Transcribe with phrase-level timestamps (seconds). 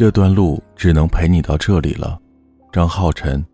[0.00, 2.18] 这段路只能陪你到这里了，
[2.72, 3.44] 张浩晨。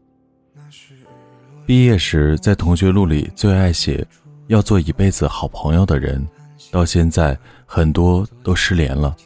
[1.66, 4.06] 毕业时在同学录里最爱写，
[4.46, 6.24] 要做一辈子好朋友的人，
[6.70, 7.36] 到现在
[7.66, 9.16] 很多都失联了。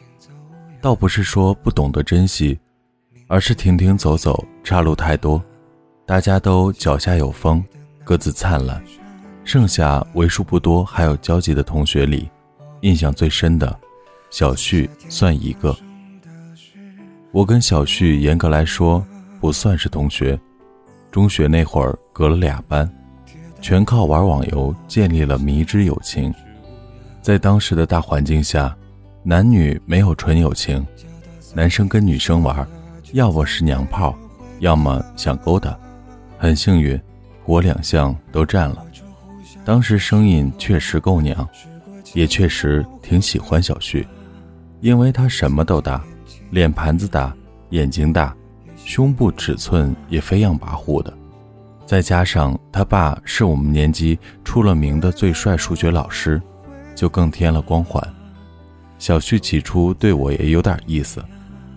[0.81, 2.59] 倒不是说不懂得珍惜，
[3.27, 5.39] 而是停停走走，岔路太多，
[6.07, 7.63] 大家都脚下有风，
[8.03, 8.83] 各自灿烂。
[9.43, 12.27] 剩下为数不多还有交集的同学里，
[12.79, 13.79] 印象最深的，
[14.31, 15.77] 小旭算一个。
[17.31, 19.05] 我跟小旭严格来说
[19.39, 20.37] 不算是同学，
[21.09, 22.89] 中学那会儿隔了俩班，
[23.61, 26.33] 全靠玩网游建立了迷之友情。
[27.21, 28.75] 在当时的大环境下，
[29.23, 30.85] 男女没有纯友情，
[31.55, 32.67] 男生跟女生玩，
[33.13, 34.13] 要么是娘炮，
[34.59, 35.77] 要么想勾搭。
[36.37, 36.99] 很幸运，
[37.45, 38.85] 我两项都占了。
[39.63, 41.47] 当时声音确实够娘，
[42.13, 44.05] 也确实挺喜欢小旭，
[44.81, 46.03] 因为他什么都大。
[46.49, 47.33] 脸盘子大，
[47.69, 48.35] 眼睛大，
[48.75, 51.13] 胸部尺寸也飞扬跋扈的，
[51.85, 56.41] 再加上他爸是我们年级出了名的最帅数学老师，
[56.95, 58.01] 就更添了光环。
[58.99, 61.23] 小旭起初对我也有点意思，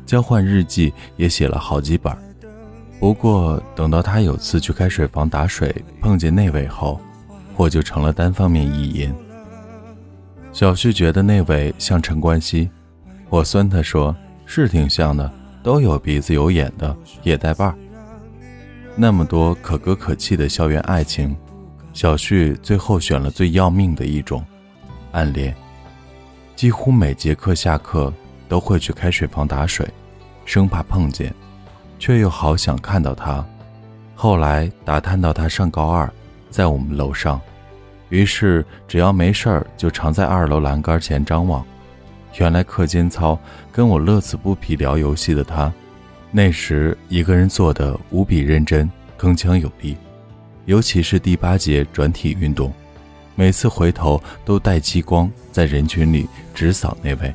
[0.04, 2.14] 交换日记也写了好几本。
[3.00, 7.00] 不过等到他有次去开水房打水碰见那位后，
[7.56, 9.14] 我就成了单方面意淫。
[10.52, 12.70] 小旭觉得那位像陈冠希，
[13.28, 14.14] 我酸他说。
[14.62, 15.28] 是挺像的，
[15.64, 17.74] 都有鼻子有眼的，也带把儿。
[18.94, 21.36] 那么多可歌可泣的校园爱情，
[21.92, 24.44] 小旭最后选了最要命的一种，
[25.10, 25.52] 暗恋。
[26.54, 28.12] 几乎每节课下课
[28.48, 29.88] 都会去开水房打水，
[30.44, 31.34] 生怕碰见，
[31.98, 33.44] 却又好想看到他。
[34.14, 36.08] 后来打探到他上高二，
[36.48, 37.40] 在我们楼上，
[38.08, 41.66] 于是只要没事儿就常在二楼栏杆前张望。
[42.36, 43.38] 原来课间操
[43.70, 45.72] 跟我乐此不疲聊游戏的他，
[46.32, 49.96] 那时一个人做的无比认真、铿锵有力，
[50.64, 52.72] 尤其是第八节转体运动，
[53.36, 57.32] 每次回头都带激光，在人群里直扫那位。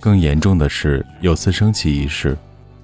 [0.00, 2.36] 更严重的是，有次升旗仪式，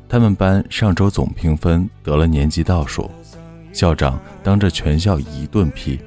[0.08, 3.10] 他们班上周总评分得了年级倒数，
[3.72, 5.98] 校长当着全校一顿批，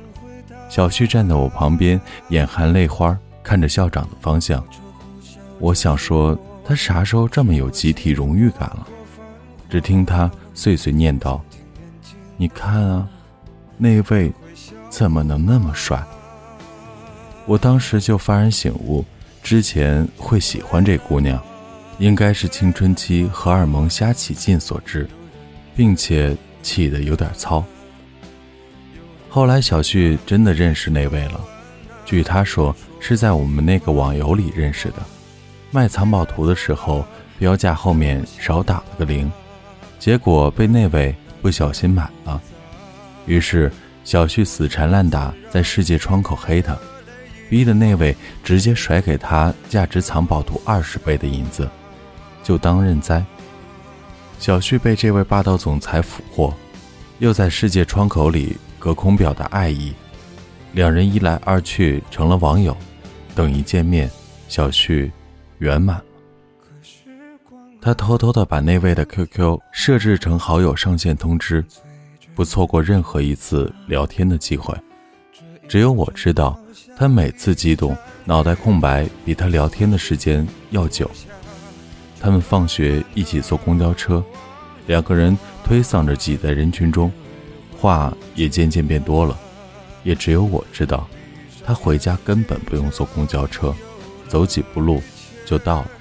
[0.70, 2.00] 小旭站在我旁边，
[2.30, 4.66] 眼含泪花看着校长的方向。
[5.64, 8.86] 我想说，他啥时候这么有集体荣誉感了？
[9.70, 11.40] 只听他碎碎念叨
[12.36, 13.08] ：“你看啊，
[13.78, 14.30] 那位
[14.90, 16.04] 怎么能那么帅？”
[17.48, 19.06] 我当时就幡然醒悟，
[19.42, 21.42] 之前会喜欢这姑娘，
[21.98, 25.08] 应该是青春期荷尔蒙瞎起劲所致，
[25.78, 27.64] 并且起的有点糙。
[29.30, 31.40] 后来小旭真的认识那位了，
[32.06, 34.96] 据他说是在我们那个网游里认识的。
[35.74, 37.04] 卖藏宝图的时候，
[37.40, 39.30] 标价后面少打了个零，
[39.98, 42.40] 结果被那位不小心买了。
[43.26, 43.72] 于是
[44.04, 46.78] 小旭死缠烂打，在世界窗口黑他，
[47.50, 51.68] 逼得那位直接甩给他价值藏宝图二十倍的银子，
[52.44, 53.26] 就当认栽。
[54.38, 56.54] 小旭被这位霸道总裁俘获，
[57.18, 59.92] 又在世界窗口里隔空表达爱意，
[60.74, 62.78] 两人一来二去成了网友。
[63.34, 64.08] 等一见面，
[64.48, 65.12] 小旭。
[65.64, 66.04] 圆满了。
[67.82, 71.64] 他偷偷的把那位的 QQ 设置成好友上线通知，
[72.36, 74.76] 不错过任何一次聊天的机会。
[75.68, 76.60] 只有我知道，
[76.98, 81.10] 他每次激动，脑袋空白比他聊天的时间要久。
[82.20, 84.24] 他们放学一起坐公交车，
[84.88, 87.12] 两个人推搡着挤在人群中，
[87.78, 89.38] 话也渐渐变多了。
[90.04, 91.08] 也只有我知道，
[91.66, 93.74] 他回家根本不用坐公交车，
[94.28, 95.02] 走几步路。
[95.46, 95.92] 就到了。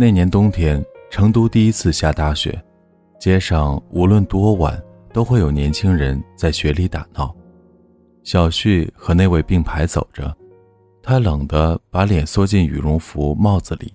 [0.00, 0.80] 那年冬天，
[1.10, 2.56] 成都第一次下大雪，
[3.18, 4.80] 街上无论多晚，
[5.12, 7.34] 都会有年轻人在雪里打闹。
[8.22, 10.32] 小旭和那位并排走着，
[11.02, 13.92] 他冷得把脸缩进羽绒服帽子里，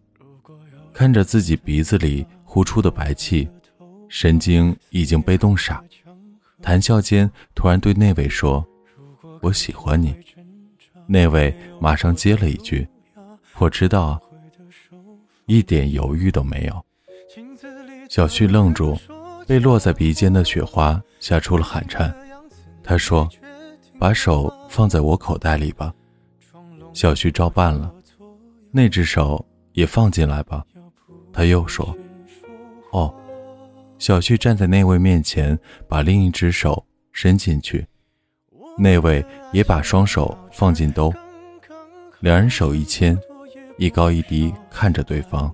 [0.91, 3.47] 看着自己鼻子里呼出的白气，
[4.09, 5.81] 神经已经被冻傻。
[6.61, 8.61] 谈笑间，突然对那位说
[9.41, 10.13] ：“我喜欢你。”
[11.07, 12.85] 那位马上接了一句
[13.57, 14.19] ：“我知道啊。”
[15.45, 16.85] 一点犹豫都没有。
[18.09, 18.97] 小旭愣住，
[19.47, 22.13] 被落在鼻尖的雪花吓出了寒颤。
[22.83, 23.27] 他说
[23.99, 25.93] ：“把手放在我口袋里吧。”
[26.93, 27.93] 小旭照办了。
[28.71, 29.43] 那只手
[29.73, 30.63] 也放进来吧。
[31.31, 31.95] 他又说
[32.91, 33.13] ：“哦。”
[33.99, 35.57] 小旭站在那位面前，
[35.87, 37.87] 把另一只手伸进去，
[38.77, 41.13] 那位也把双手放进兜，
[42.19, 43.17] 两人手一牵，
[43.77, 45.53] 一高一低看着对方，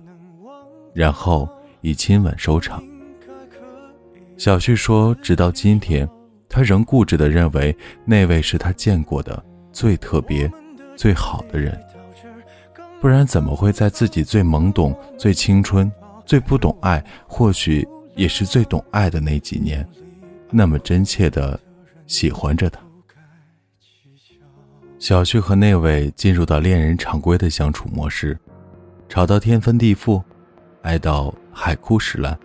[0.94, 1.48] 然后
[1.80, 2.82] 以亲吻收场。
[4.36, 6.08] 小旭说：“直到今天，
[6.48, 10.50] 他仍固执地认为那位是他见过的最特别、
[10.96, 11.78] 最好的人，
[13.00, 15.90] 不然怎么会在自己最懵懂、最青春、
[16.24, 17.86] 最不懂爱，或许……”
[18.16, 19.86] 也是最懂爱的那几年，
[20.50, 21.58] 那么真切的
[22.06, 22.78] 喜欢着他。
[25.00, 28.38] 小旭和那位进入到恋人常规的相处模式，
[29.08, 30.22] 吵到天翻地覆，
[30.82, 32.38] 爱到海枯石烂。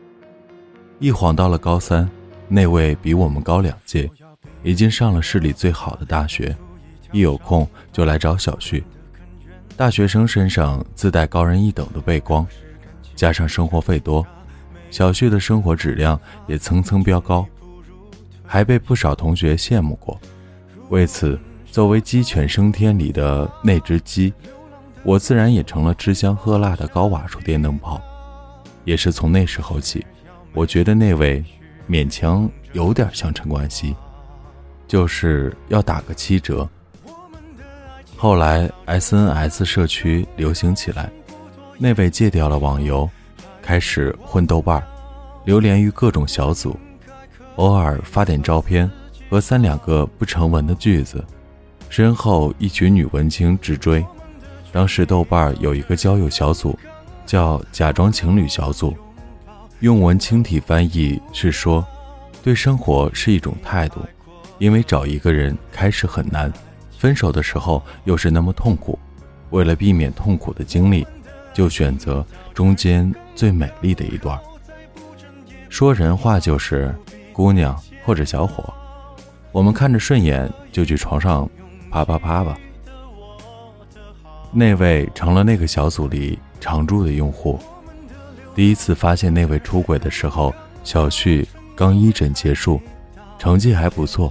[0.98, 2.10] 一晃到了高三，
[2.48, 4.10] 那位比我们高两届，
[4.64, 6.56] 已经上了市里最好的大学，
[7.12, 8.82] 一有空就来找小旭。
[9.76, 12.48] 大学生身上自带高人一等的背光，
[13.18, 14.26] 加上生活费多。
[14.90, 16.18] 小旭的生活质量
[16.48, 17.46] 也层层飙高，
[18.46, 20.18] 还被不少同学羡慕过。
[20.88, 21.38] 为此，
[21.76, 24.34] 作为鸡犬升天里的那只鸡，
[25.04, 28.02] 我自然也成了吃香喝辣的高瓦数电灯泡。
[28.86, 30.06] 也是从那时候起，
[30.54, 31.44] 我觉得那位
[31.86, 33.94] 勉强有点像陈冠希，
[34.88, 36.66] 就是要打个七折。
[38.16, 41.12] 后来 SNS 社区流行起来，
[41.78, 43.10] 那位戒掉了网游。
[43.62, 44.88] 开始混豆瓣儿，
[45.44, 46.80] 流连于各种小组，
[47.58, 48.90] 偶尔发点照片
[49.30, 51.22] 和三两个不成文的句子，
[51.96, 54.06] 身后一群女文青直追。
[54.70, 56.78] 当时豆瓣有一个交友小组，
[57.26, 58.94] 叫“假装情侣小组”，
[59.80, 61.86] 用文青体翻译是说，
[62.44, 64.02] 对生活是一种态度，
[64.58, 66.52] 因为找一个人开始很难，
[66.98, 69.00] 分手的时候又是那么痛苦，
[69.52, 71.08] 为了避免痛苦的经历。
[71.54, 74.38] 就选择中间最美丽的一段。
[75.70, 76.94] 说人话就是
[77.32, 78.74] 姑娘或者小伙，
[79.54, 81.50] 我们看着顺眼就去床上
[81.96, 82.60] 啪啪啪吧。
[84.52, 87.58] 那位成了那个小组里常驻的用户。
[88.54, 90.54] 第一次发现那位出轨的时候，
[90.84, 92.82] 小旭刚一诊结束，
[93.40, 94.30] 成绩还不错。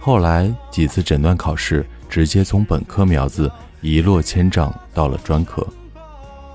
[0.00, 3.48] 后来几次诊断考试，直接从本科苗子
[3.82, 5.64] 一落千丈到了专科。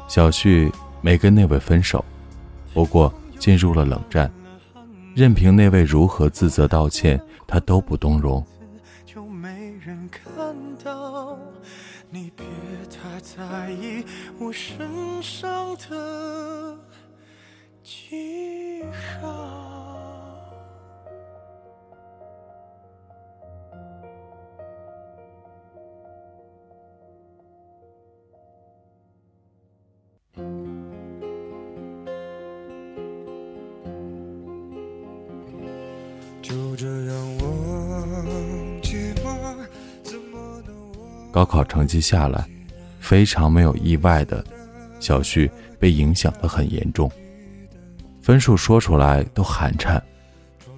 [0.10, 2.04] 小旭没跟那位分手，
[2.74, 4.30] 不过进入了冷战，
[5.16, 8.46] 任凭那位如何自责道歉，他都不动容。
[13.76, 14.06] 在意
[14.40, 16.78] 我身上的
[17.84, 18.82] 记
[19.20, 19.66] 号。
[41.34, 42.48] 高考成绩下来，
[43.06, 44.44] 非常没有意外的，
[45.00, 47.10] 小旭被影响的很严重，
[48.20, 50.02] 分数说出来都寒颤。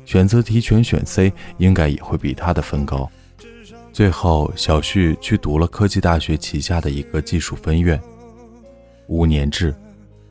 [0.04, 3.10] 选择题全选 C，应该也会比他的分高。
[3.94, 7.98] 最后，小旭去读了科技大学旗下的一个技术分院，
[9.08, 9.74] 五年制，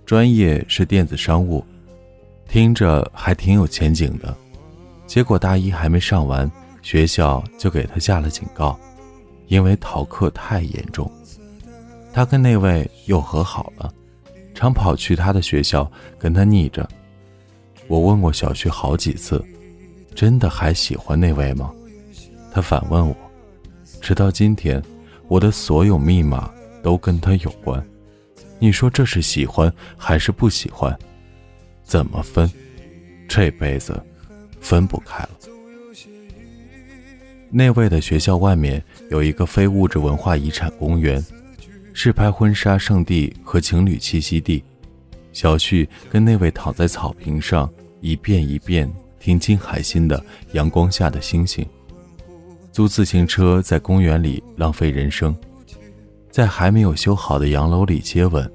[0.04, 1.64] 专业是电子商务，
[2.46, 4.36] 听着还挺有前景的。
[5.06, 6.50] 结果大一还没上完，
[6.82, 8.78] 学校就给他下了警告。
[9.46, 11.10] 因为逃课太严重，
[12.16, 13.92] 他跟那位又和好了，
[14.54, 16.88] 常跑去他的学校跟他腻着。
[17.88, 19.44] 我问过小旭好几次，
[20.14, 21.70] 真的还喜欢那位吗？
[22.50, 23.14] 他反问我。
[24.00, 24.82] 直到今天，
[25.28, 26.50] 我的所有密码
[26.82, 27.86] 都跟他有关。
[28.58, 30.98] 你说这是喜欢还是不喜欢？
[31.84, 32.50] 怎么分？
[33.28, 34.02] 这辈子
[34.58, 35.30] 分不开了。
[37.50, 41.22] 那位的学校外面有一个非物质文化遗产公园，
[41.98, 44.62] 是拍婚纱圣地和情侣栖息地。
[45.32, 47.68] 小旭跟那位躺在草坪上，
[48.02, 48.86] 一遍一遍
[49.18, 50.18] 听金海心的
[50.52, 51.64] 《阳光下的星星》。
[52.70, 55.34] 租自行车在公园里浪费人生，
[56.30, 58.48] 在还没有修好的洋楼里接吻，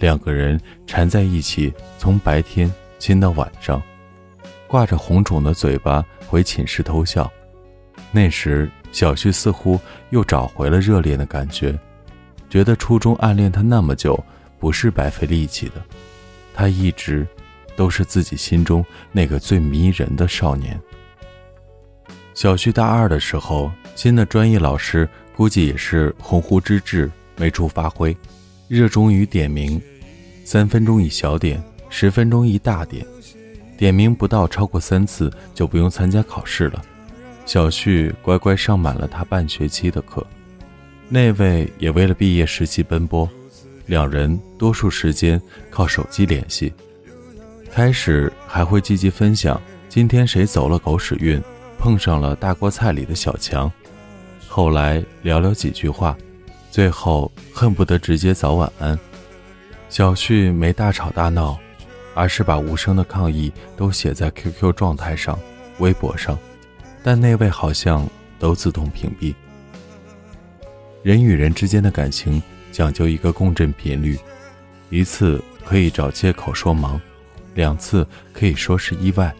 [0.00, 3.80] 两个人缠在一起，从白天亲到晚上，
[4.66, 7.30] 挂着红肿的嘴巴回寝室偷笑。
[8.10, 9.78] 那时，小旭似乎
[10.10, 11.78] 又找回了热恋的感觉，
[12.54, 14.16] 觉得初中暗恋他那么久
[14.60, 15.84] 不是白费力气的。
[16.54, 17.26] 他一直
[17.74, 20.80] 都是自己心中那个最迷人的少年。
[22.32, 28.16] 小旭大二的时候，新的专业老师估计也是鸿鹄之志没处发挥，
[28.68, 29.82] 热衷于点名。
[30.44, 33.04] 三分钟一小点，十分钟一大点，
[33.76, 36.80] 点名不到超过三次就不用参加考试了。
[37.46, 40.24] 小旭乖乖上满了他半学期的课，
[41.08, 43.28] 那位也为了毕业实习奔波，
[43.86, 46.72] 两人多数时间靠手机联系。
[47.70, 51.40] 开始还会积极分享今天谁走了狗屎运，
[51.78, 53.70] 碰上了大锅菜里的小强。
[54.48, 56.16] 后来聊聊几句话，
[56.70, 58.98] 最后恨不得直接早晚安。
[59.88, 61.58] 小旭没大吵大闹，
[62.14, 65.38] 而是把无声的抗议都写在 QQ 状态上、
[65.78, 66.38] 微博上，
[67.02, 68.08] 但那位好像
[68.38, 69.34] 都自动屏蔽。
[71.04, 72.42] 人与人之间的感情
[72.72, 74.18] 讲究一个共振频率，
[74.88, 76.98] 一次可以找借口说忙，
[77.54, 79.30] 两次可以说是意外，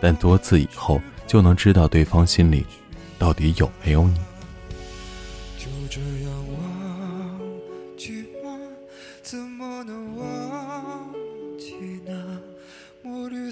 [0.00, 2.64] 但多次以后就能知道对方心里
[3.18, 4.14] 到底有没有你。
[5.58, 6.32] 就这样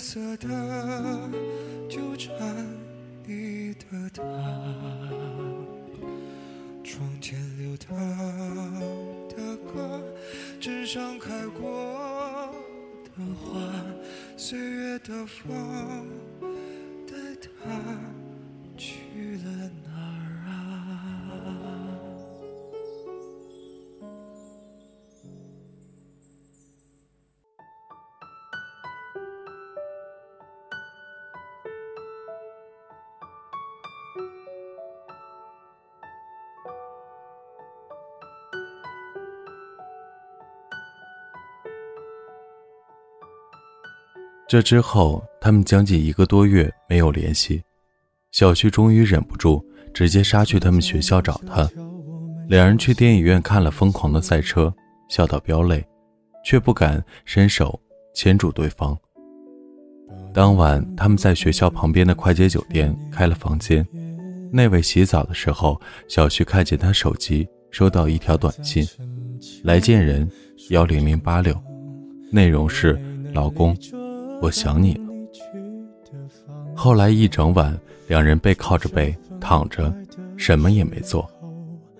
[0.02, 0.48] 色的
[7.90, 7.98] 唱
[9.28, 10.00] 的歌，
[10.60, 12.54] 纸上开过
[13.04, 13.58] 的花，
[14.36, 16.06] 岁月的风
[17.04, 17.68] 带它
[18.76, 19.70] 去了
[44.50, 47.62] 这之后，他们将近一个多月没有联系。
[48.32, 49.64] 小旭终于忍不住，
[49.94, 51.70] 直接杀去他们学校找他。
[52.48, 54.64] 两人去电影院看了《疯狂的赛车》，
[55.08, 55.86] 笑到飙泪，
[56.44, 57.80] 却不敢伸手
[58.12, 58.98] 牵住对方。
[60.34, 63.86] 当晚，他们在学校旁边的快捷酒店开了房间。
[64.50, 68.84] 那位洗澡的时候，小旭看见他手机收到一条短信
[69.62, 70.28] ：“来见人，
[70.70, 71.54] 幺零零八六。”
[72.32, 73.00] 内容是
[73.32, 73.76] ：“老公。”
[74.40, 75.02] 我想你了。
[76.74, 77.78] 后来一整晚，
[78.08, 79.92] 两人背靠着背躺着，
[80.36, 81.28] 什么也没做。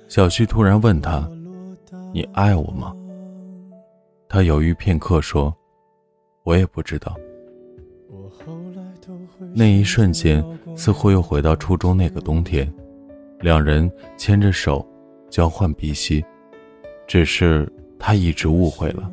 [0.08, 1.28] 小旭突然问他
[2.12, 2.94] ：“你爱我吗？”
[4.28, 5.54] 他犹豫片刻说
[6.44, 7.14] ：“我也不知道。”
[9.52, 10.44] 那一瞬间，
[10.76, 12.72] 似乎又回到初中那个冬天，
[13.40, 14.86] 两人牵着手，
[15.28, 16.24] 交换鼻息。
[17.06, 19.10] 只是他一直误会了，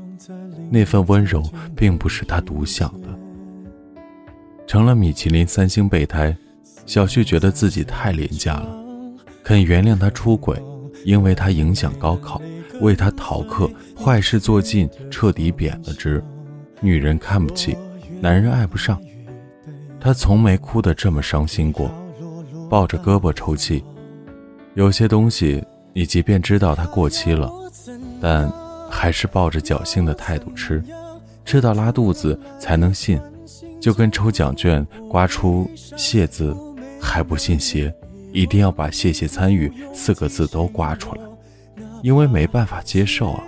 [0.69, 1.43] 那份温柔
[1.75, 3.07] 并不是他独享的。
[4.65, 6.35] 成了米其林三星备胎，
[6.85, 8.67] 小旭觉得自己太廉价了，
[9.43, 10.61] 肯原谅他出轨，
[11.05, 12.41] 因为他影响高考，
[12.81, 16.23] 为他逃课，坏事做尽，彻底贬了职。
[16.81, 17.77] 女人看不起，
[18.19, 19.01] 男人爱不上，
[19.99, 21.89] 他从没哭得这么伤心过，
[22.69, 23.83] 抱着胳膊抽泣。
[24.75, 27.51] 有些东西，你即便知道它过期了，
[28.21, 28.51] 但
[28.89, 30.83] 还是抱着侥幸的态度吃，
[31.45, 33.19] 吃到拉肚子才能信。
[33.79, 36.55] 就跟抽奖券刮出“谢”字，
[36.99, 37.93] 还不信邪，
[38.33, 41.21] 一定要把“谢谢参与”四个字都刮出来，
[42.01, 43.43] 因为没办法接受啊！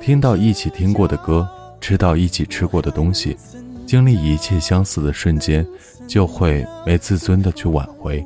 [0.00, 1.46] 听到一起听过的歌，
[1.80, 3.36] 吃到一起吃过的东西，
[3.84, 5.66] 经历一切相似的瞬间，
[6.06, 8.24] 就会没自尊的去挽回。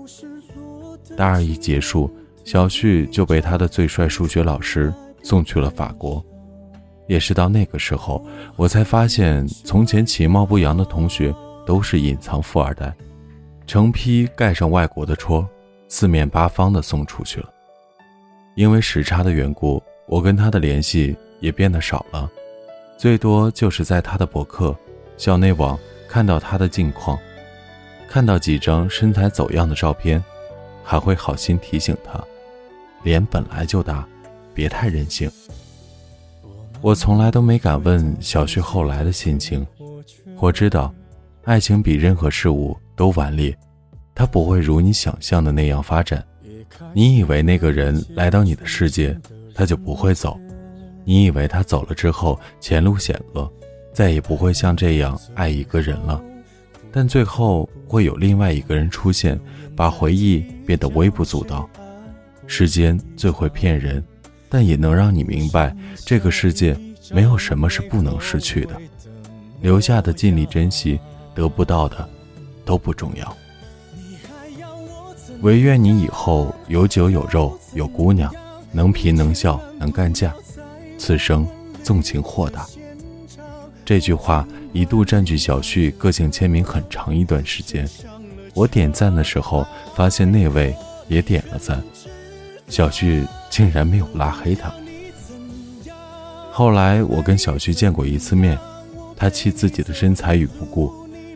[1.16, 2.14] 大二一结束，
[2.44, 4.92] 小旭就被他的最帅数学老师
[5.24, 6.24] 送去了法国。
[7.08, 11.34] 也是到那个时候，我才发现，从前其貌不扬的同学
[11.66, 12.94] 都是隐藏富二代，
[13.66, 15.46] 成批盖上外国的戳，
[15.88, 17.50] 四面八方的送出去了。
[18.54, 22.30] 因为时差的缘故，我跟他的联系也变得少了，
[22.96, 24.74] 最多就是在他的博客、
[25.18, 25.78] 校内网
[26.08, 27.18] 看到他的近况，
[28.08, 30.24] 看到几张身材走样的照片，
[30.82, 32.18] 还会好心提醒他，
[33.02, 34.06] 脸本来就大，
[34.54, 35.30] 别太任性。
[36.80, 39.66] 我从来都没敢问小旭后来的心情。
[40.38, 40.94] 我知道，
[41.44, 43.56] 爱情比任何事物都顽劣，
[44.14, 46.24] 它不会如你想象的那样发展。
[46.92, 49.16] 你以为那个人来到你的世界，
[49.54, 50.38] 他就不会走，
[51.04, 53.50] 你以为他走了之后前路险恶，
[53.92, 56.22] 再也不会像这样爱一个人了，
[56.90, 59.38] 但最后会有另外一个人出现，
[59.76, 61.68] 把回忆变得微不足道。
[62.46, 64.04] 时间最会骗人，
[64.54, 65.74] 但也能让你明白，
[66.06, 66.78] 这个世界
[67.10, 68.80] 没有什么是不能失去的。
[69.60, 71.00] 留下的尽力珍惜，
[71.34, 72.08] 得不到的
[72.64, 73.36] 都不重要。
[75.40, 78.32] 唯愿你以后有酒有肉有姑娘，
[78.70, 80.32] 能皮能笑能干架，
[80.98, 81.44] 此生
[81.82, 82.64] 纵情豁达。
[83.84, 87.88] 这句话一度占据小旭个性签名很长一段时间。
[88.54, 90.72] 我点赞的时候，发现那位
[91.08, 91.82] 也点了赞，
[92.68, 94.72] 小旭竟然没有拉黑他。
[96.50, 98.58] 后来我跟小旭见过一次面，
[99.16, 100.92] 他弃自己的身材与不顾，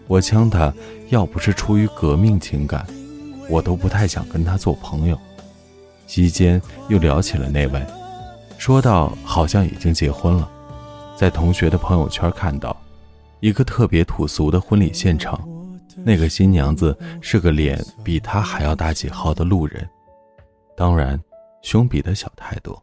[0.06, 0.72] 我呛他，
[1.08, 2.86] 要不是出于革命情感。
[3.48, 5.18] 我都不太想跟他做朋友。
[6.06, 7.86] 席间又聊起了那位，
[8.58, 10.48] 说到好像已经结婚了，
[11.16, 12.76] 在同学的朋友圈看到
[13.40, 15.42] 一个特别土俗的婚礼现场，
[16.04, 19.88] 那个新娘子是个脸比他还要大几号的路人，
[20.78, 21.20] 当然
[21.60, 22.80] 胸比的小太多。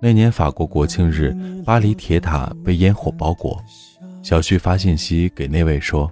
[0.00, 3.62] 那年法国国庆日，巴黎铁塔被烟火包裹，
[4.22, 6.10] 小旭发信息给那位说：“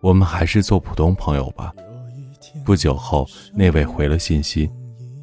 [0.00, 1.74] 我们还是做普通朋友吧。”
[2.64, 4.70] 不久后，那位回了信息，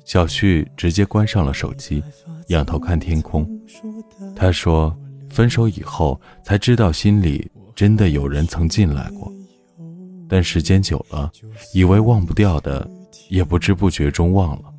[0.05, 2.03] 小旭直接关上了手机，
[2.49, 3.49] 仰头看天空。
[4.35, 4.95] 他说
[5.27, 9.33] ：“分手以后才知道，心里真的有人曾进来过，
[10.29, 11.31] 但时间久了，
[11.73, 12.87] 以为忘不掉的，
[13.29, 14.73] 也不知不觉中忘了。”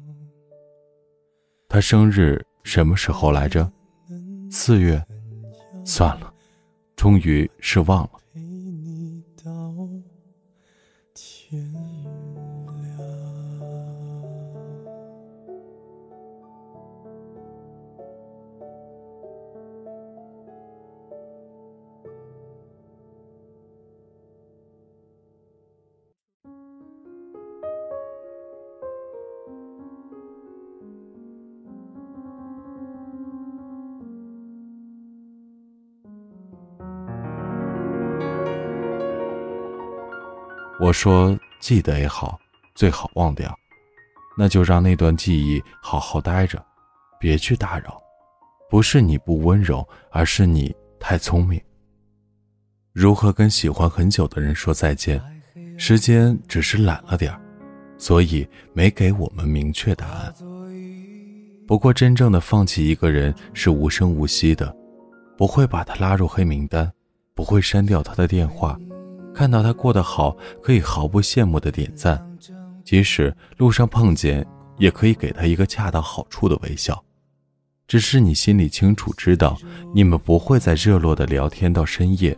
[1.68, 3.70] 他生日什么时候来着？
[4.50, 5.02] 四月。
[5.84, 6.34] 算了，
[6.96, 8.10] 终于是忘了。
[40.96, 42.38] 说：“记得也好，
[42.74, 43.54] 最好忘掉，
[44.34, 46.64] 那就让那段记忆好好待着，
[47.20, 48.02] 别去打扰。
[48.70, 51.60] 不是你不温柔，而是你太聪明。
[52.94, 55.22] 如何跟喜欢很久的人说再见？
[55.76, 57.38] 时间只是懒了点
[57.98, 60.32] 所以没给我们明确答案。
[61.66, 64.74] 不过，真正的放弃一个人是无声无息的，
[65.36, 66.90] 不会把他拉入黑名单，
[67.34, 68.78] 不会删掉他的电话。”
[69.36, 72.16] 看到他过得好，可以毫不羡慕的点赞；
[72.82, 74.46] 即使路上碰见，
[74.78, 77.04] 也可以给他一个恰到好处的微笑。
[77.86, 79.54] 只是你心里清楚知道，
[79.94, 82.34] 你们不会再热络的聊天到深夜，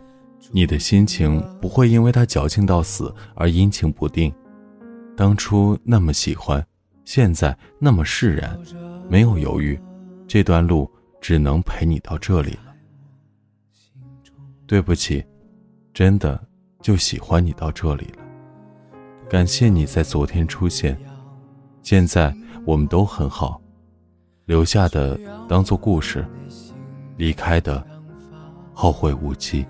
[0.51, 4.29] 你的心情不会因为他矫情到死而阴晴不定。
[5.15, 6.61] 当初那么喜欢，
[7.05, 8.59] 现在那么释然，
[9.09, 9.79] 没有犹豫，
[10.27, 12.75] 这段路只能陪你到这里了。
[14.67, 15.23] 对不起，
[15.93, 16.48] 真的。
[16.81, 18.23] 就喜欢你到这里了，
[19.29, 20.97] 感谢你在昨天出现，
[21.83, 22.33] 现在
[22.65, 23.61] 我们都很好，
[24.45, 26.25] 留下的当做故事，
[27.17, 27.85] 离开的
[28.73, 29.65] 后会无期。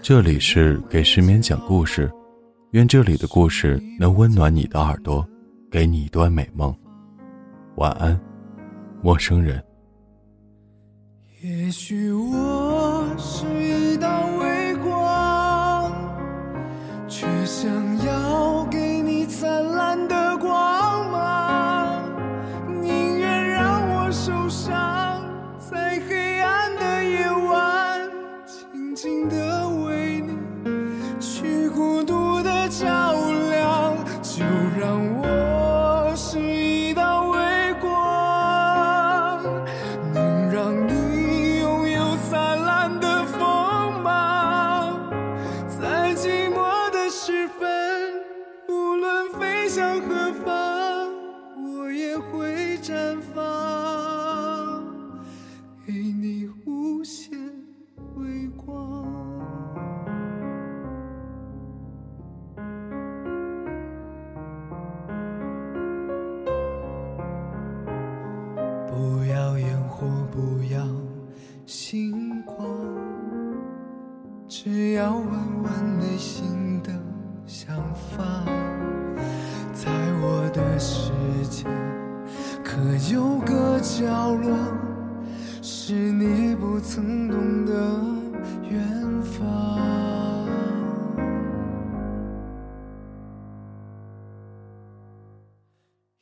[0.00, 2.10] 这里是给失眠讲故事，
[2.70, 5.26] 愿这里的故事能温暖你的耳朵，
[5.70, 6.74] 给你一段美梦。
[7.74, 8.18] 晚安，
[9.02, 9.62] 陌生人。
[11.42, 12.69] 也许我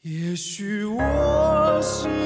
[0.03, 2.18] 也许我是